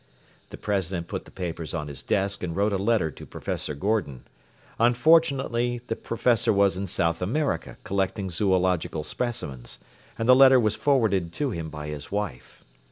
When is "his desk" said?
1.87-2.41